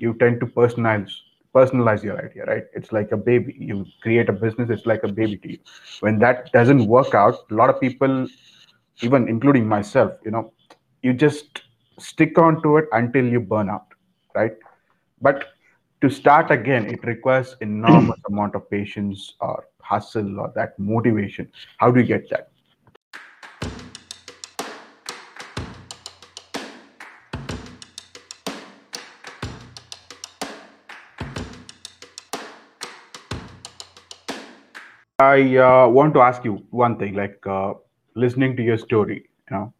[0.00, 1.12] you tend to personalize
[1.54, 2.64] personalize your idea, right?
[2.74, 3.56] It's like a baby.
[3.58, 5.58] You create a business, it's like a baby to you.
[6.00, 8.28] When that doesn't work out, a lot of people,
[9.02, 10.52] even including myself, you know,
[11.02, 11.62] you just
[11.98, 13.86] stick on to it until you burn out,
[14.34, 14.52] right?
[15.20, 15.46] But
[16.02, 21.50] to start again, it requires enormous amount of patience or hustle or that motivation.
[21.78, 22.49] How do you get that?
[35.20, 37.74] I uh, want to ask you one thing, like uh,
[38.14, 39.74] listening to your story, you know,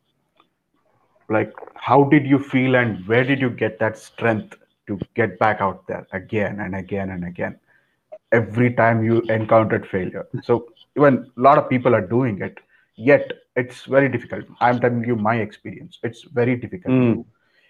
[1.30, 5.62] like how did you feel and where did you get that strength to get back
[5.62, 7.58] out there again and again and again
[8.32, 10.26] every time you encountered failure?
[10.42, 12.58] So even a lot of people are doing it,
[12.96, 14.44] yet it's very difficult.
[14.60, 15.98] I'm telling you my experience.
[16.02, 16.92] It's very difficult.
[16.92, 17.24] Mm.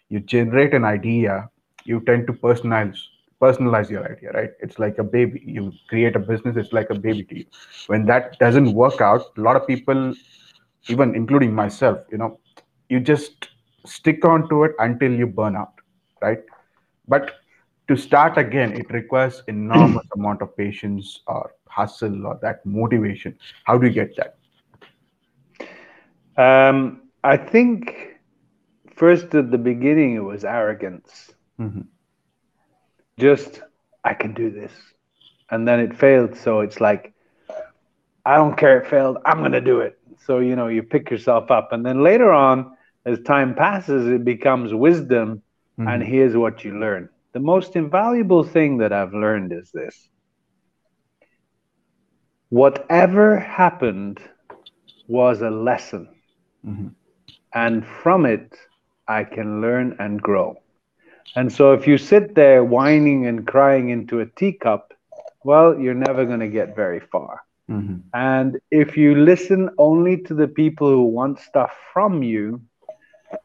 [0.08, 1.48] You generate an idea,
[1.84, 2.98] you tend to personalize
[3.40, 4.50] personalize your idea, right?
[4.60, 5.42] It's like a baby.
[5.44, 7.46] You create a business, it's like a baby to you.
[7.86, 10.14] When that doesn't work out, a lot of people,
[10.88, 12.38] even including myself, you know,
[12.88, 13.48] you just
[13.86, 15.72] stick on to it until you burn out,
[16.22, 16.40] right?
[17.08, 17.30] But
[17.88, 23.36] to start again, it requires enormous amount of patience or hustle or that motivation.
[23.64, 24.36] How do you get that?
[26.36, 28.18] Um, I think
[28.94, 31.34] first at the beginning it was arrogance.
[31.58, 31.88] Mhm.
[33.20, 33.62] Just
[34.04, 34.72] I can do this,
[35.50, 36.36] and then it failed.
[36.36, 37.14] So it's like
[38.26, 39.18] I don't care it failed.
[39.26, 39.98] I'm gonna do it.
[40.26, 44.24] So you know you pick yourself up, and then later on, as time passes, it
[44.24, 45.42] becomes wisdom,
[45.86, 46.06] and Mhm.
[46.06, 47.08] here's what you learn.
[47.32, 50.08] The most invaluable thing that I've learned is this:
[52.50, 54.20] whatever happened
[55.08, 56.08] was a lesson.
[56.64, 56.94] Mhm.
[57.54, 58.56] and from it
[59.08, 60.56] I can learn and grow.
[61.36, 64.92] And so if you sit there whining and crying into a teacup,
[65.44, 67.42] well, you're never going to get very far.
[67.70, 68.02] Mhm.
[68.14, 72.60] And if you listen only to the people who want stuff from you,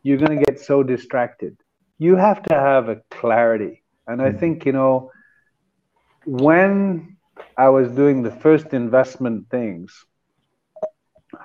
[0.04, 1.58] you're going to get so distracted.
[2.00, 3.84] You have to have a clarity.
[4.08, 4.40] And I Mhm.
[4.40, 5.12] think, you know,
[6.26, 7.18] when
[7.58, 10.06] I was doing the first investment things,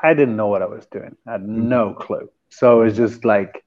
[0.03, 1.17] I didn't know what I was doing.
[1.27, 2.29] I had no clue.
[2.49, 3.65] So it was just like,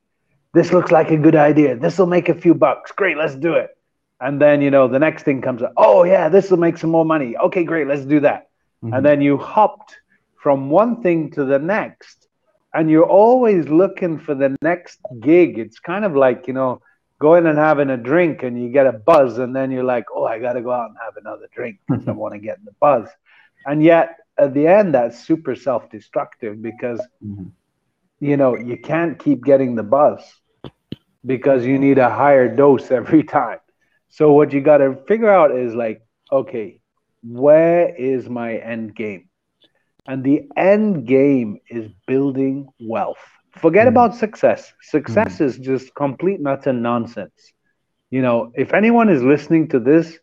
[0.53, 1.75] this looks like a good idea.
[1.75, 2.91] This will make a few bucks.
[2.91, 3.75] Great, let's do it.
[4.21, 5.73] And then, you know, the next thing comes up.
[5.75, 7.35] Oh, yeah, this will make some more money.
[7.35, 8.49] Okay, great, let's do that.
[8.83, 8.95] Mhm.
[8.95, 9.99] And then you hopped
[10.37, 12.27] from one thing to the next.
[12.73, 15.59] And you're always looking for the next gig.
[15.59, 16.81] It's kind of like, you know,
[17.19, 19.37] going and having a drink and you get a buzz.
[19.39, 22.07] And then you're like, oh, I got to go out and have another drink because
[22.07, 23.09] I want to get in the buzz.
[23.65, 27.51] And yet, at the end, that's super self destructive because Mhm.
[28.19, 30.21] you know, you can't keep getting the buzz
[31.25, 33.59] because you need a higher dose every time.
[34.09, 36.01] So what you got to figure out is like,
[36.31, 36.79] okay,
[37.23, 39.29] where is my end game?
[40.07, 43.23] And the end game is building wealth.
[43.57, 43.87] Forget Mhm.
[43.87, 44.73] about success.
[44.81, 47.53] Success is just complete nuts and nonsense.
[48.09, 50.19] You know, if anyone is listening to this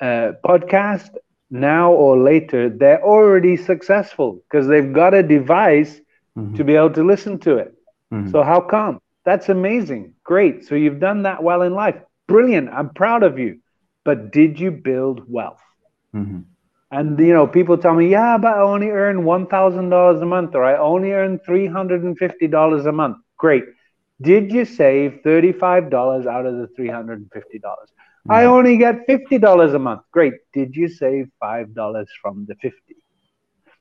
[0.00, 1.10] uh, podcast
[1.50, 6.00] now or later, they're already successful because they've got a device
[6.36, 6.56] Mhm.
[6.56, 7.74] to be able to listen to it.
[8.10, 8.32] Mhm.
[8.32, 9.00] So how come?
[9.24, 10.14] That's amazing.
[10.24, 10.64] Great.
[10.64, 11.96] So you've done that well in life.
[12.28, 12.68] Brilliant.
[12.70, 13.58] I'm proud of you.
[14.04, 15.62] But did you build wealth?
[16.14, 16.44] Mhm.
[16.90, 20.64] And you know, people tell me, "Yeah, but I only earn $1,000 a month or
[20.64, 23.64] I only earn $350 a month." Great.
[24.20, 27.88] Did you save $35 out of the $350?
[28.28, 28.48] I Mhm.
[28.56, 30.02] only get $50 a month.
[30.12, 30.34] Great.
[30.52, 32.96] Did you save $5 from the 50?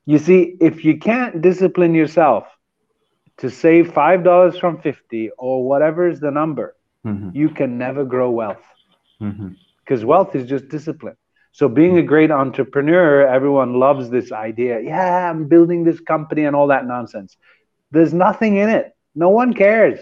[0.05, 2.47] You see, if you can't discipline yourself
[3.41, 6.75] to save $5 from 50 or whatever is the number,
[7.05, 7.35] Mhm.
[7.35, 8.65] you can never grow wealth
[9.21, 9.55] Mhm.
[9.79, 11.17] because wealth is just discipline.
[11.51, 14.79] So being a great entrepreneur, everyone loves this idea.
[14.79, 17.37] Yeah, I'm building this company and all that nonsense.
[17.91, 18.93] There's nothing in it.
[19.15, 19.99] No one cares.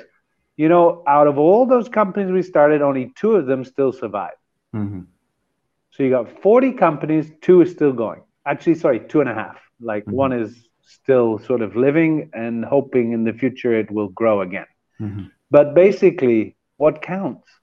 [0.57, 4.37] You know, out of all those companies we started, only two of them still survive.
[4.75, 5.07] Mhm.
[5.91, 8.21] So you got 40 companies, two is still going.
[8.45, 9.57] Actually, sorry, two and a half.
[9.81, 10.13] Like Mhm.
[10.13, 14.65] one is still sort of living and hoping in the future it will grow again.
[14.99, 15.31] Mhm.
[15.51, 17.58] But basically, what counts?